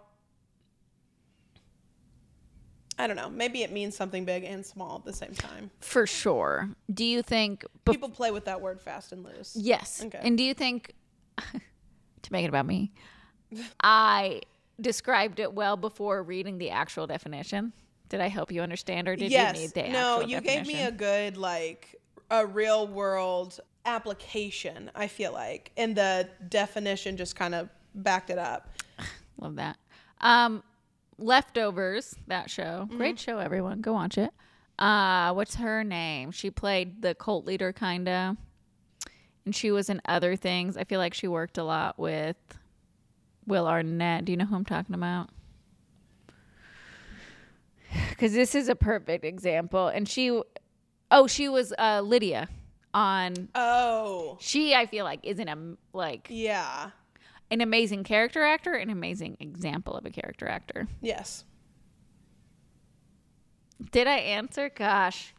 [2.98, 5.70] I don't know, maybe it means something big and small at the same time.
[5.80, 6.68] For sure.
[6.92, 7.64] Do you think?
[7.84, 9.56] bef- People play with that word fast and loose.
[9.58, 10.02] yes.
[10.04, 10.20] Okay.
[10.22, 10.94] And do you think?
[11.38, 12.92] to make it about me,
[13.82, 14.42] I
[14.80, 17.72] described it well before reading the actual definition.
[18.08, 19.56] Did I help you understand, or did yes.
[19.56, 21.98] you need the no, you gave me a good, like,
[22.30, 25.70] a real world application, I feel like.
[25.78, 28.68] And the definition just kind of backed it up.
[29.38, 29.78] Love that.
[30.20, 30.62] Um,
[31.18, 32.86] Leftovers, that show.
[32.86, 32.96] Mm-hmm.
[32.96, 33.80] Great show, everyone.
[33.80, 34.30] Go watch it.
[34.78, 36.30] Uh, what's her name?
[36.30, 38.36] She played the cult leader, kinda,
[39.44, 40.76] and she was in other things.
[40.76, 42.36] I feel like she worked a lot with
[43.46, 44.24] Will Arnett.
[44.24, 45.28] Do you know who I'm talking about?
[48.10, 49.88] Because this is a perfect example.
[49.88, 50.40] And she,
[51.10, 52.48] oh, she was uh, Lydia
[52.94, 53.48] on.
[53.54, 56.90] Oh, She, I feel like, isn't a like yeah.
[57.52, 60.88] An amazing character actor, an amazing example of a character actor.
[61.02, 61.44] Yes.
[63.90, 64.70] Did I answer?
[64.74, 65.34] Gosh.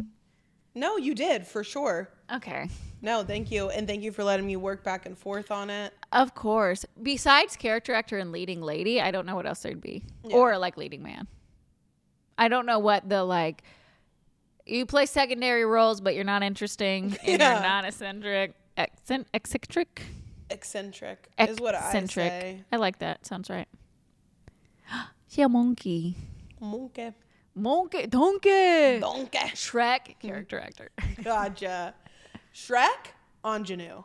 [0.76, 2.10] No, you did for sure.
[2.32, 2.70] Okay.
[3.02, 3.70] No, thank you.
[3.70, 5.92] And thank you for letting me work back and forth on it.
[6.12, 6.86] Of course.
[7.02, 10.04] Besides character actor and leading lady, I don't know what else there'd be.
[10.24, 10.36] Yeah.
[10.36, 11.28] Or like leading man.
[12.38, 13.64] I don't know what the like
[14.66, 17.54] you play secondary roles but you're not interesting and Yeah.
[17.54, 18.54] you're not eccentric.
[18.78, 19.28] Accent,
[20.54, 21.30] eccentric?
[21.38, 22.64] Eccentric is what I say.
[22.72, 23.26] I like that.
[23.26, 23.68] Sounds right.
[25.32, 26.16] yeah, monkey.
[26.60, 27.12] Monkey.
[27.56, 28.08] Monkey.
[28.08, 29.00] Donkey.
[29.00, 29.38] Donkey.
[29.54, 30.90] Shrek character actor.
[31.24, 31.94] Gotcha.
[32.54, 33.12] Shrek?
[33.46, 34.04] Ingenue.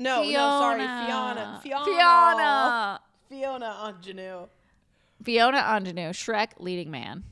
[0.00, 0.80] No, no, sorry.
[0.80, 1.60] Fiona.
[1.62, 1.84] Fiona.
[1.84, 3.00] Fiona.
[3.28, 4.46] Fiona Ingenue.
[5.22, 6.10] Fiona Ingenue.
[6.10, 7.24] Shrek leading man.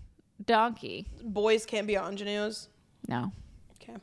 [0.44, 1.06] Donkey.
[1.22, 2.68] Boys can't be ingenues.
[3.08, 3.32] No.
[3.74, 3.96] Okay.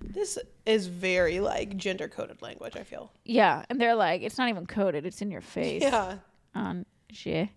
[0.00, 0.38] This
[0.70, 3.12] is very like gender coded language, I feel.
[3.24, 5.82] Yeah, and they're like, it's not even coded; it's in your face.
[5.82, 6.16] Yeah.
[6.54, 7.48] On shit.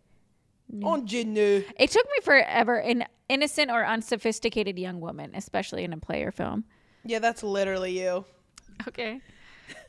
[0.72, 1.64] Ingenue.
[1.78, 2.78] It took me forever.
[2.80, 6.64] An innocent or unsophisticated young woman, especially in a player film.
[7.06, 8.26] Yeah, that's literally you.
[8.88, 9.22] Okay.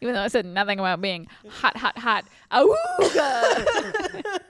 [0.01, 2.25] Even though I said nothing about being hot, hot, hot.
[2.51, 4.23] Awooga.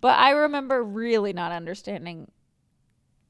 [0.00, 2.30] but I remember really not understanding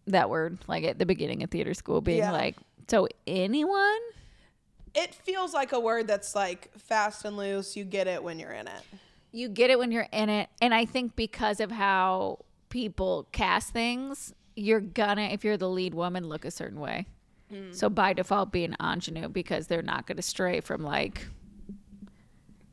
[0.07, 2.33] that word, like at the beginning of theater school, being Yeah.
[2.33, 2.57] like,
[2.88, 4.01] so anyone?
[4.95, 7.77] It feels like a word that's like fast and loose.
[7.77, 8.83] You get it when you're in it.
[9.33, 13.71] you get it when you're in it and i think because of how people cast
[13.73, 17.07] things you're gonna if you're the lead woman look a certain way
[17.51, 17.75] mm.
[17.75, 21.27] so by default be an ingenue because they're not gonna stray from like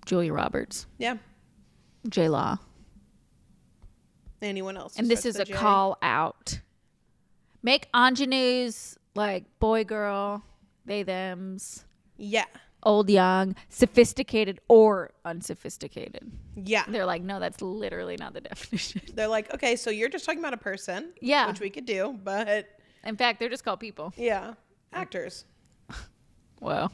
[0.06, 1.16] julia roberts Yeah.
[2.10, 2.58] j law
[4.42, 4.98] Anyone else?
[4.98, 6.60] and this is a call out
[7.64, 10.44] make ingenues like boy girl
[10.86, 11.86] they thems
[12.18, 12.46] Yeah.
[12.84, 16.86] old young sophisticated or unsophisticated Yeah.
[16.88, 20.40] they're like no that's literally not the definition They're like, okay, so you're just talking
[20.40, 21.14] about a person.
[21.22, 21.48] Yeah.
[21.48, 22.68] Which we could do, but
[23.04, 24.54] in fact they're just called people yeah.
[24.94, 25.46] Actors.
[26.60, 26.90] Whoa.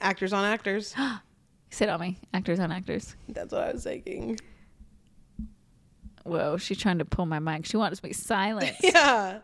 [0.00, 0.94] Actors on actors.
[1.70, 2.18] Sit on me.
[2.34, 3.14] Actors on actors.
[3.28, 4.38] That's what I was thinking.
[6.24, 7.64] Whoa, she's trying to pull my mic.
[7.66, 8.76] She wants me silent.
[8.82, 9.38] Yeah.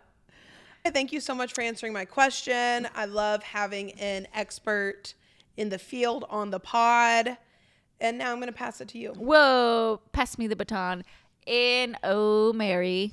[0.90, 2.88] Thank you so much for answering my question.
[2.94, 5.14] I love having an expert
[5.56, 7.36] in the field on the pod.
[8.00, 9.10] And now I'm going to pass it to you.
[9.12, 11.04] Whoa, pass me the baton.
[11.46, 13.12] In Oh Mary,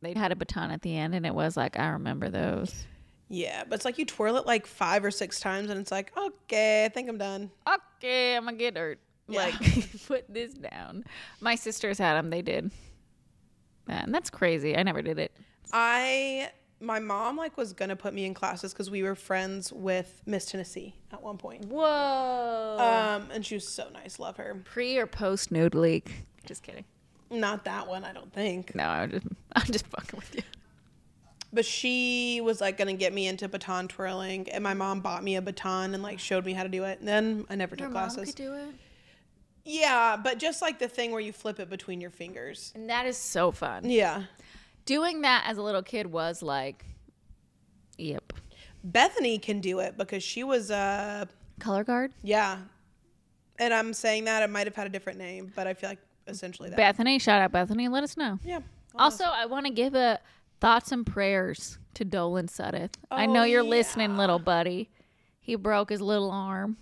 [0.00, 2.86] they had a baton at the end, and it was like, I remember those.
[3.28, 6.12] Yeah, but it's like you twirl it like five or six times, and it's like,
[6.16, 7.50] okay, I think I'm done.
[7.66, 9.00] Okay, I'm gonna get hurt.
[9.28, 9.44] Yeah.
[9.44, 9.54] Like,
[10.06, 11.04] put this down.
[11.40, 12.30] My sisters had them.
[12.30, 12.70] They did.
[13.86, 14.76] Man, that's crazy.
[14.76, 15.32] I never did it.
[15.72, 20.22] I, my mom like was to put me in classes because we were friends with
[20.26, 21.64] Miss Tennessee at one point.
[21.66, 22.76] Whoa.
[22.78, 24.18] Um, and she was so nice.
[24.18, 24.60] Love her.
[24.64, 26.24] Pre or post nude leak?
[26.46, 26.84] Just kidding.
[27.30, 28.74] Not that one, I don't think.
[28.74, 30.42] No, I'm just, I'm just fucking with you.
[31.52, 35.36] But she was like to get me into baton twirling, and my mom bought me
[35.36, 36.98] a baton and like showed me how to do it.
[36.98, 38.26] And then I never took classes.
[38.26, 38.74] Could do it.
[39.64, 42.72] Yeah, but just like the thing where you flip it between your fingers.
[42.74, 43.88] And that is so fun.
[43.88, 44.24] Yeah.
[44.88, 46.84] Doing that as a little kid was like,
[47.98, 48.32] yep.
[48.82, 51.28] Bethany can do it because she was a
[51.60, 52.12] Color guard?
[52.22, 52.58] yeah.
[53.58, 55.98] And I'm saying that it might have had a different name, but I feel like
[56.28, 56.76] essentially that.
[56.76, 57.88] Bethany, shout out Bethany.
[57.88, 58.38] Let us know.
[58.44, 58.60] yeah.
[58.94, 60.20] Also, I want to give a
[60.60, 62.92] thoughts and prayers to Dolan Suddeth.
[63.10, 64.88] I Oh, know you're oh, listening, little buddy.
[65.40, 66.76] He broke his little arm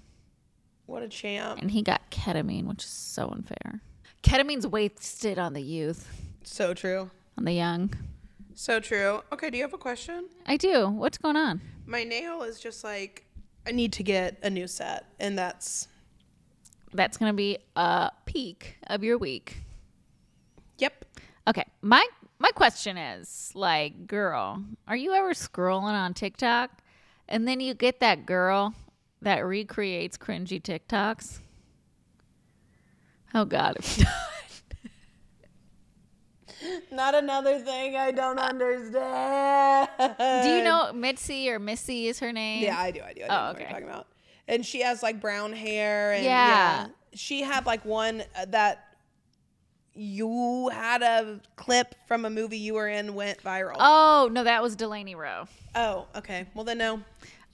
[0.84, 1.60] What a champ.
[1.60, 3.80] and he got ketamine, which is so unfair.
[4.22, 6.08] Ketamine's wasted on the youth,
[6.44, 7.10] So true.
[7.38, 7.92] On the young.
[8.54, 9.22] So true.
[9.32, 10.26] Okay, do you have a question?
[10.46, 10.88] I do.
[10.88, 11.60] What's going on?
[11.84, 13.24] My nail is just like
[13.66, 15.88] I need to get a new set, and that's
[16.92, 19.58] That's going to be a peak of your week.
[20.78, 21.04] yep.
[21.48, 22.04] Okay, my
[22.38, 26.70] my question is like, girl, are you ever scrolling on TikTok
[27.28, 28.74] and then you get that girl
[29.22, 31.40] that recreates cringy TikToks?
[33.34, 33.76] Oh God,
[36.92, 39.88] Not another thing I don't understand.
[40.42, 42.62] do you know Mitzi or Missy is her name?
[42.62, 43.00] Yeah, I do.
[43.02, 43.22] I do.
[43.22, 43.60] I do Oh, know what okay.
[43.62, 44.06] you're talking about.
[44.48, 46.12] And she has like brown hair.
[46.12, 46.86] And, Yeah.
[47.14, 48.82] She had like one uh, that
[49.94, 53.76] you had a clip from a movie you were in went viral.
[53.78, 55.48] Oh no, that was Delaney Rowe.
[55.74, 56.46] Oh, okay.
[56.54, 57.00] Well then no.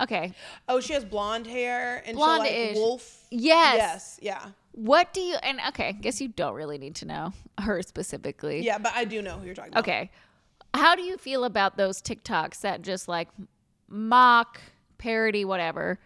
[0.01, 0.33] Okay,
[0.69, 3.25] Oh, she has blonde hair and she'll like wolf.
[3.31, 3.77] yes.
[3.77, 4.19] Yes.
[4.21, 4.45] Yeah.
[4.73, 5.37] What do you?
[5.43, 8.63] And okay, I guess you don't really need to know her specifically.
[8.63, 9.81] Yeah, but I do know who you're talking about.
[9.85, 10.11] Okay.
[10.75, 13.29] How do you feel about those TikToks that just like
[13.89, 14.61] mock,
[14.97, 15.99] parody, whatever,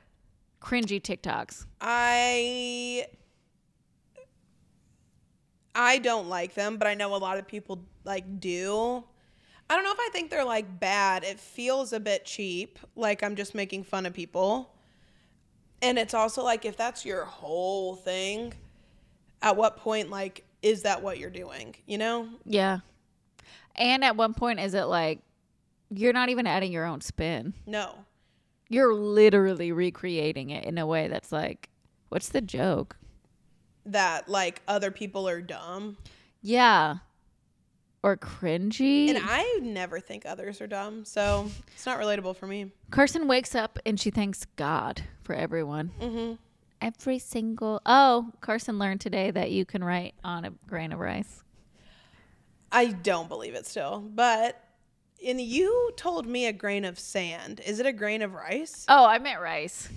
[0.61, 1.67] cringy TikToks?
[1.81, 3.07] I
[5.77, 9.05] I don't like them, but I know a lot of people like do.
[9.69, 11.23] I don't know if I think they're like bad.
[11.23, 14.73] It feels a bit cheap, like I'm just making fun of people.
[15.83, 18.55] And it's also like if that's your whole thing,
[19.43, 22.29] at what point like is that what you're doing, you know?
[22.45, 22.79] Yeah.
[23.77, 25.21] And at one point, is it like
[25.91, 27.55] you're not even adding your own spin?
[27.67, 27.95] No.
[28.69, 31.69] You're literally recreating it in a way that's like,
[32.09, 32.97] what's the joke?
[33.85, 35.99] That like other people are dumb.
[36.43, 36.97] Yeah.
[38.07, 39.09] Or cringy.
[39.09, 42.71] And I never think others are dumb, so it's not relatable for me.
[42.93, 45.89] Carson wakes up and she thanks God for everyone.
[45.99, 46.35] hmm
[46.81, 47.83] Every single.
[47.85, 51.43] Oh, Carson learned today that you can write on a grain of rice.
[52.71, 54.63] I don't believe it still, but
[55.27, 57.61] and you told me a grain of sand.
[57.67, 58.85] Is it a grain of rice?
[58.89, 59.89] Oh, I meant rice.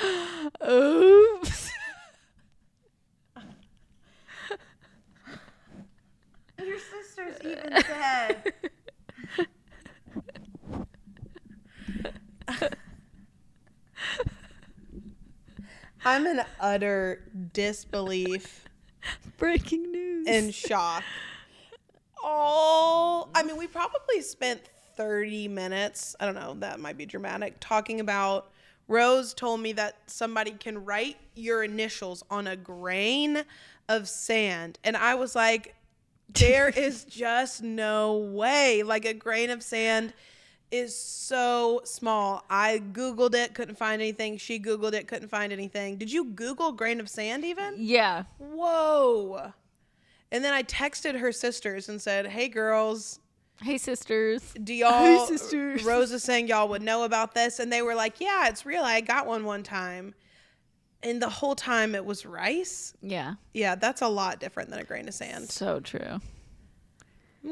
[0.68, 1.70] Oops.
[6.64, 8.52] Your sisters even said.
[16.14, 18.66] I'm in utter disbelief
[19.36, 20.28] Breaking news.
[20.28, 21.02] and shock.
[22.22, 24.60] All I mean, we probably spent
[24.96, 28.52] 30 minutes, I don't know, that might be dramatic, talking about.
[28.86, 33.42] Rose told me that somebody can write your initials on a grain
[33.88, 34.78] of sand.
[34.84, 35.74] And I was like,
[36.32, 38.84] there is just no way.
[38.84, 40.12] Like, a grain of sand
[40.74, 42.44] is so small.
[42.50, 44.36] I Googled it, couldn't find anything.
[44.38, 45.96] She Googled it, couldn't find anything.
[45.96, 47.74] Did you Google grain of sand even?
[47.76, 48.24] yeah.
[48.38, 49.52] Whoa.
[50.32, 53.20] And then I texted her sisters and said, Hey girls,
[53.62, 54.52] Hey, sisters.
[54.64, 55.84] do y'all Hey, sisters.
[55.86, 57.60] Rose is saying y'all would know about this?
[57.60, 58.82] And they were like, Yeah, it's real.
[58.82, 60.14] I got one one time.
[61.04, 62.94] And the whole time it was rice.
[63.02, 63.34] Yeah.
[63.52, 65.50] Yeah, that's a lot different than a grain of sand.
[65.50, 66.20] So true.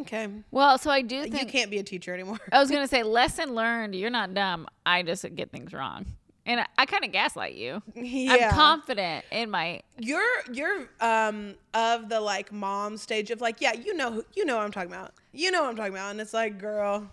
[0.01, 0.29] Okay.
[0.51, 2.39] Well, so I do think You can't be a teacher anymore.
[2.51, 3.95] I was gonna say lesson learned.
[3.95, 4.67] You're not dumb.
[4.87, 6.07] I just get things wrong,
[6.47, 7.83] and I, I kind of gaslight you.
[7.95, 8.33] yeah.
[8.51, 9.83] I'm confident in my.
[9.99, 14.45] you're you're um of the like mom stage of like, yeah, you know who you
[14.45, 15.13] know what I'm talking about.
[15.33, 16.11] You know what I'm talking about.
[16.13, 17.11] And it's like, girl.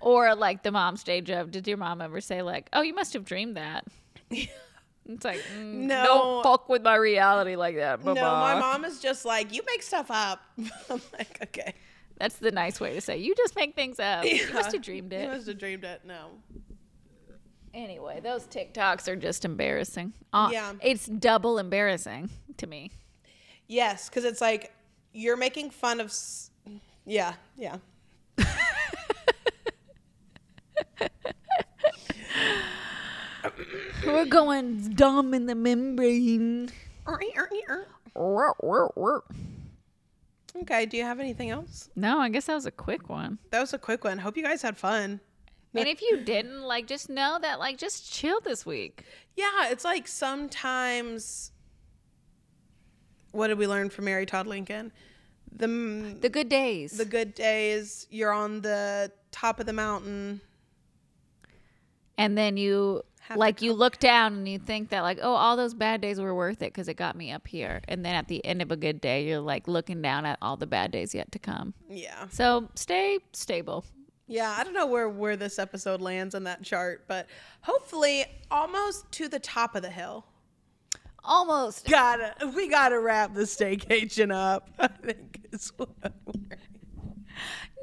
[0.00, 3.12] Or like the mom stage of, did your mom ever say like, "Oh, you must
[3.14, 3.84] have dreamed that"?
[5.08, 6.04] It's like, mm, No.
[6.04, 8.04] don't fuck with my reality like that.
[8.04, 10.42] No, my mom is just like, you make stuff up.
[10.90, 11.74] I'm like, okay.
[12.18, 13.18] That's the nice way to say.
[13.18, 14.24] You just make things up.
[14.24, 15.22] You must have dreamed it.
[15.24, 16.00] You must have dreamed it.
[16.04, 16.30] No.
[17.74, 20.14] Anyway, those TikToks are just embarrassing.
[20.32, 20.72] Uh, Yeah.
[20.82, 22.90] it's double embarrassing to me.
[23.68, 24.72] Yes, because it's like
[25.12, 26.06] you're making fun of.
[26.06, 26.50] S-
[27.04, 27.76] yeah, yeah.
[34.04, 36.70] We're going dumb in the membrane.
[40.62, 40.86] Okay.
[40.86, 41.90] Do you have anything else?
[41.96, 43.38] No, I guess that was a quick one.
[43.50, 44.18] That was a quick one.
[44.18, 45.20] Hope you guys had fun.
[45.74, 49.04] And if you didn't, like, just know that, like, just chill this week.
[49.34, 51.52] Yeah, it's like sometimes.
[53.32, 54.90] What did we learn from Mary Todd Lincoln?
[55.52, 55.66] The
[56.20, 56.96] The good days.
[56.96, 58.06] the good days.
[58.10, 60.40] You're on the top of the mountain.
[62.18, 65.56] And then you, Have like, you look down and you think that, like, oh, all
[65.56, 67.80] those bad days were worth it because it got me up here.
[67.88, 70.56] And then at the end of a good day, you're, like, looking down at all
[70.56, 71.74] the bad days yet to come.
[71.88, 72.26] Yeah.
[72.30, 73.84] So stay stable.
[74.28, 77.28] Yeah, I don't know where where this episode lands on that chart, but
[77.60, 80.26] hopefully almost to the top of the hill.
[81.22, 81.88] Almost.
[81.88, 84.68] Gotta we gotta wrap the staycation up.
[84.80, 85.90] I think is what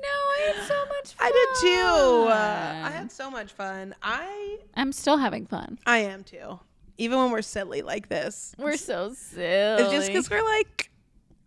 [0.03, 1.27] No, I had so much fun.
[1.27, 2.27] I did too.
[2.29, 3.95] Uh, I had so much fun.
[4.03, 5.79] I I'm still having fun.
[5.85, 6.59] I am too.
[6.97, 8.53] Even when we're silly like this.
[8.57, 9.81] We're so silly.
[9.83, 10.91] It's just because we're like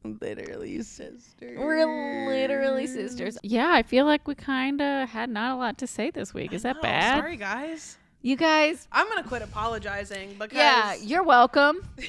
[0.05, 1.59] literally sisters.
[1.59, 3.39] We're literally sisters.
[3.43, 6.53] Yeah, I feel like we kind of had not a lot to say this week.
[6.53, 7.19] Is that Oh, bad?
[7.19, 7.99] Sorry guys.
[8.23, 11.77] You guys, I'm gonna quit apologizing because yeah, you're welcome.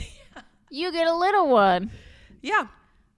[0.69, 1.91] You get a little one.
[2.41, 2.67] yeah.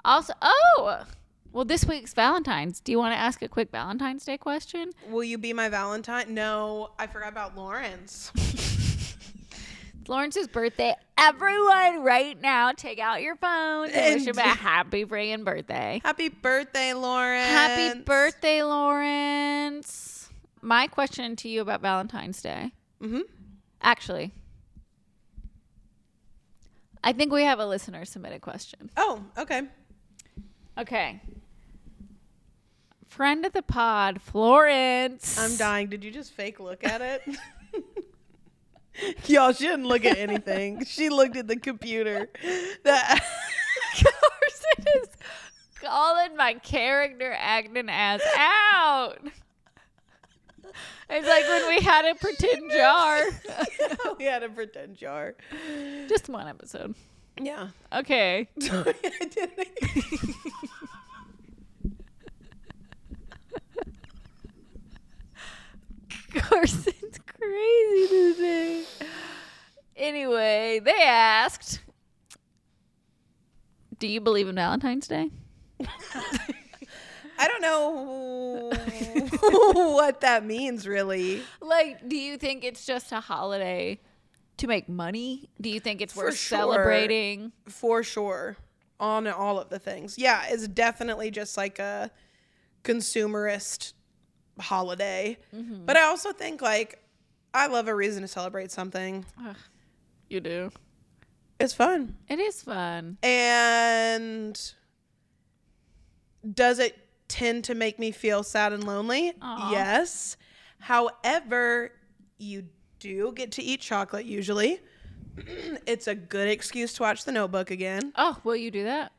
[0.06, 1.04] Also, oh,
[1.52, 2.80] well, this week's Valentine's.
[2.80, 4.92] Do you want to ask a quick Valentine's Day question?
[5.10, 6.34] Will you be my Valentine?
[6.34, 8.32] No, I forgot about Lawrence.
[8.36, 9.16] It's
[10.08, 10.96] Lawrence's birthday.
[11.18, 16.02] Everyone, right now, take out your phones and wish him a happy friggin' birthday.
[16.04, 17.48] Happy birthday, Lawrence.
[17.48, 20.30] Happy birthday, Lawrence.
[20.62, 22.74] My question to you about Valentine's Day.
[23.02, 23.22] Mm-hmm.
[23.82, 24.34] Actually,
[27.04, 28.90] I think we have a listener submitted question.
[28.98, 29.64] Oh, okay.
[30.78, 31.22] Okay.
[33.10, 35.38] Friend of the pod, Florence.
[35.38, 35.90] I'm dying.
[35.90, 37.22] Did you just fake look at it?
[39.26, 40.84] Y'all shouldn't look at anything.
[40.86, 42.30] she looked at the computer.
[42.84, 43.20] That
[43.94, 45.10] Carson is
[45.82, 49.18] calling my character acting ass out.
[51.10, 53.22] It's like when we had a pretend jar.
[54.18, 55.36] we had a pretend jar.
[56.08, 56.94] Just one episode.
[57.42, 57.70] Yeah.
[57.94, 58.48] Okay.
[58.60, 59.68] Sorry, I didn't.
[66.34, 68.84] Carson's crazy today.
[69.96, 71.82] Anyway, they asked,
[74.00, 75.30] "Do you believe in Valentine's Day?"
[77.42, 78.70] I don't know
[79.96, 81.42] what that means, really.
[81.62, 84.00] Like, do you think it's just a holiday
[84.58, 85.50] to make money?
[85.62, 86.58] Do you think it's For worth sure.
[86.58, 87.54] celebrating?
[87.68, 88.58] For sure.
[89.00, 90.18] On all of the things.
[90.18, 92.12] Yeah, it's definitely just like a
[92.84, 93.94] consumerist
[94.60, 95.38] holiday.
[95.56, 95.86] Mm-hmm.
[95.86, 97.00] But I also think like
[97.54, 99.26] I love a reason to celebrate something.
[100.30, 100.72] You do.
[101.60, 102.16] It's fun.
[102.28, 103.18] It is fun.
[103.24, 104.60] And
[106.54, 109.34] does it tend to make me feel sad and lonely?
[109.42, 109.72] Aw.
[109.72, 110.38] Yes.
[110.80, 111.92] However,
[112.38, 112.66] you
[113.00, 114.80] do get to eat chocolate usually.
[115.86, 118.14] it's a good excuse to watch the notebook again.
[118.16, 119.12] Oh, will you do that?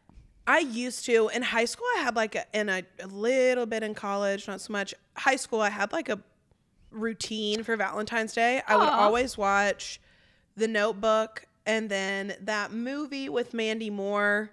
[0.51, 1.87] I used to in high school.
[1.99, 4.95] I had like a, and a, a little bit in college, not so much.
[5.17, 6.19] High school, I had like a
[6.91, 8.63] routine for Valentine's Day.
[8.67, 9.01] I would Aw.
[9.05, 10.01] always watch
[10.57, 14.51] The Notebook and then that movie with Mandy Moore,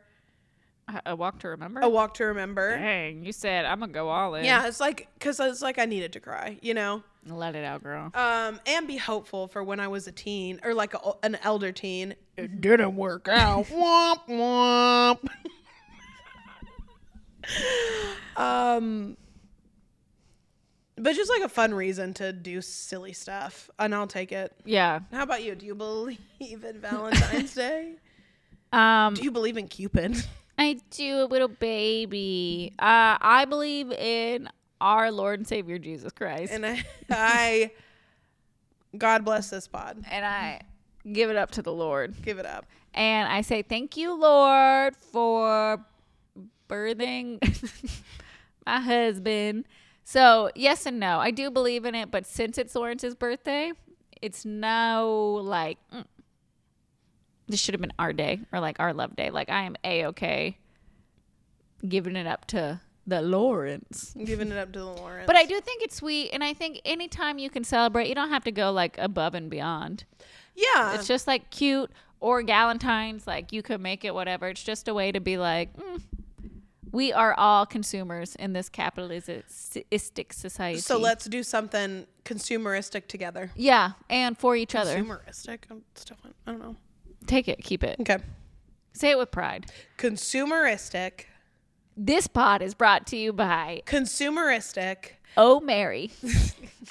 [0.88, 1.80] A- A walk to remember.
[1.82, 2.78] A Walk to Remember.
[2.78, 3.24] dang!
[3.26, 4.46] You said I'm gonna go all in.
[4.46, 7.82] Yeah, it's like because it's like I needed to cry, you know, let it out,
[7.84, 8.12] girl.
[8.14, 11.72] um, and be hopeful for when I was a teen or like a, an elder
[11.72, 12.14] teen.
[12.38, 13.66] It didn't work out.
[13.70, 15.28] womp womp.
[18.36, 19.18] Um,
[20.96, 24.54] but just like a fun reason to do silly stuff, and I'll take it.
[24.66, 25.02] Yeah.
[25.12, 25.56] How about you?
[25.56, 27.94] Do you believe in Valentine's Day?
[28.74, 29.14] Um.
[29.14, 30.16] Do you believe in Cupid?
[30.60, 32.74] I do, a little baby.
[32.80, 34.50] Uh, I believe in
[34.82, 37.72] our Lord and Savior Jesus Christ, And I, I,
[38.98, 40.04] God bless this pod.
[40.10, 40.62] and I
[41.12, 42.16] give it up to the Lord.
[42.24, 42.66] Give it up.
[42.96, 45.86] And I say, Thank you, Lord, for
[46.68, 47.40] birthing
[48.66, 49.66] my husband.
[50.04, 51.20] So, yes and no.
[51.20, 53.72] I do believe in it, but since it's Lawrence's birthday,
[54.22, 56.06] it's no like, mm,
[57.48, 59.30] this should have been our day or like our love day.
[59.30, 60.58] Like, I am A OK
[61.88, 64.14] giving it up to the Lawrence.
[64.26, 65.28] Giving it up to the Lawrence.
[65.28, 66.30] But I do think it's sweet.
[66.34, 69.50] And I think anytime you can celebrate, you don't have to go like above and
[69.50, 70.04] beyond.
[70.56, 71.90] yeah, It's just like cute
[72.20, 73.26] or Galentine's.
[73.26, 74.50] Like you could make it whatever.
[74.50, 76.02] It's just a way to be like, mm,
[76.98, 80.80] we are all consumers in this capitalistic society.
[80.80, 83.52] so let's do something consumeristic together.
[83.56, 84.98] yeah, and for each other.
[84.98, 85.60] Consumeristic.
[85.70, 86.18] Um, Still,
[86.48, 86.76] I don't know.
[87.28, 87.98] Take it, keep it.
[88.00, 88.18] Okay.
[88.94, 89.68] Say it with pride.
[90.00, 91.26] Consumeristic.
[91.96, 95.18] This pod is brought to you by Consumeristic.
[95.38, 96.10] Oh Mary.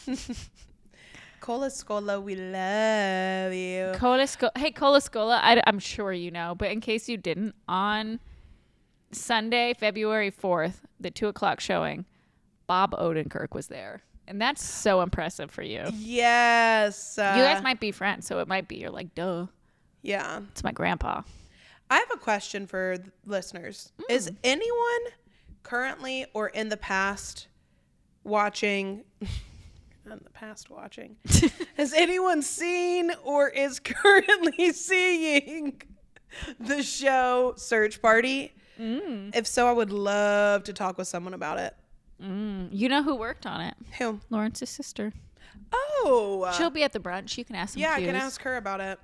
[1.41, 3.93] Cole Escola, we love you.
[3.99, 4.51] Cole Escola.
[4.57, 5.41] Hey, Cole Escola.
[5.43, 8.21] I, I'm sure you know, but in case you didn't, on
[9.17, 12.05] Sunday, February 4th, the two o'clock showing,
[12.67, 14.03] Bob Odenkirk was there.
[14.29, 15.85] And that's so impressive for you.
[15.95, 17.17] Yes.
[17.17, 19.47] Uh, you guys might be friends, so it might be you're like, duh,
[20.03, 20.41] Yeah.
[20.51, 21.23] it's my grandpa.
[21.89, 23.93] I have a question for listeners.
[24.11, 25.13] Is anyone
[25.63, 27.47] currently or in the past
[28.25, 29.05] watching?
[29.21, 31.17] in the past watching.
[31.77, 35.81] Has anyone seen or is currently seeing
[36.59, 38.53] the show Search Party?
[38.79, 41.75] If so, I would love to talk with someone about it.
[42.23, 42.69] Mm.
[42.73, 43.75] You know who worked on it?
[43.99, 44.21] Who?
[44.31, 45.13] Lawrence's sister.
[45.73, 47.37] Oh, She'll be at the brunch.
[47.37, 48.99] You can ask yeah, I can ask her about it.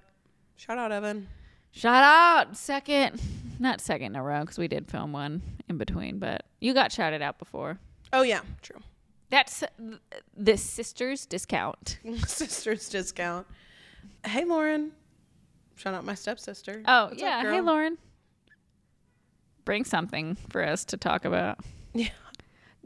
[0.57, 1.29] Shout out, Evan.
[1.73, 3.21] Shout out second,
[3.59, 6.93] not second in a row because we did film one in between, but you got
[6.93, 7.79] shouted out before.
[8.13, 8.81] Oh yeah, true.
[9.31, 9.99] That's th-
[10.37, 11.99] the sisters discount.
[12.27, 13.47] Sister's discount.
[14.25, 14.93] Hey, Lauren.
[15.77, 16.83] Shout out my stepsister.
[16.87, 17.61] Oh What's up, yeah, hey?
[17.63, 17.97] Lauren.
[19.65, 21.59] Bring something for us to talk about.
[21.95, 22.09] Yeah.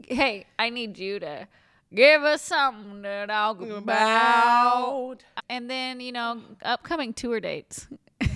[0.07, 1.47] Hey, I need you to
[1.93, 3.77] give us something to talk about.
[3.77, 5.17] About.
[5.49, 7.87] And then you know, upcoming tour dates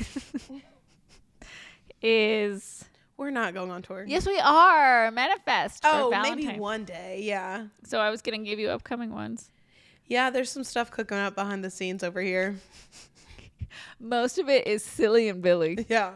[2.02, 2.86] is
[3.18, 4.06] We're not going on tour.
[4.08, 5.84] yes, we are manifest.
[5.86, 6.46] Oh, Valentine.
[6.48, 7.22] maybe one day.
[7.24, 7.66] Yeah.
[7.84, 9.52] So I was gonna give you upcoming ones.
[10.08, 12.56] Yeah, there's some stuff cooking up behind the scenes over here.
[14.00, 15.86] Most of it is silly and Billy.
[15.88, 16.14] Yeah.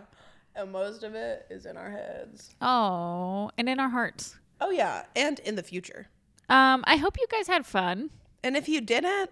[0.55, 2.55] And most of it is in our heads.
[2.61, 4.37] Oh, and in our hearts.
[4.61, 5.03] Oh, yeah.
[5.15, 6.07] And in the future.
[6.47, 8.09] Um, I hope you guys had fun.
[8.43, 9.31] And if you didn't,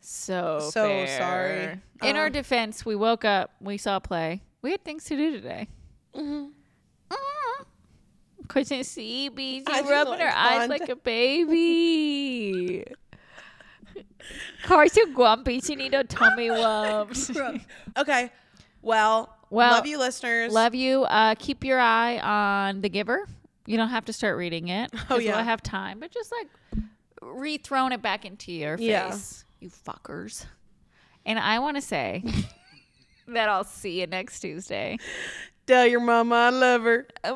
[0.00, 1.18] So So fair.
[1.18, 1.80] sorry.
[2.10, 4.42] In our Uh, defense, we woke up, we saw play.
[4.62, 5.68] We had things to do today.
[6.14, 6.46] Mm-hmm.
[8.48, 12.84] Couldn't see BG rubbing her eyes like a baby.
[14.64, 15.60] Carson grumpy.
[15.60, 17.30] She need a tummy lumps.
[17.96, 18.30] okay.
[18.82, 20.52] Well, Well, love you, listeners.
[20.52, 21.04] Love you.
[21.04, 23.26] Uh, keep your eye on The Giver.
[23.66, 24.90] You don't have to start reading it.
[25.10, 25.36] Oh, yeah.
[25.36, 26.82] We'll have time, but just like
[27.22, 29.10] re-thrown it back into your Yeah.
[29.10, 30.44] face, you fuckers.
[31.24, 32.22] And I want to say
[33.28, 34.98] that I'll see you next Tuesday.
[35.66, 37.06] Tell your mama I love her.
[37.22, 37.30] Bye.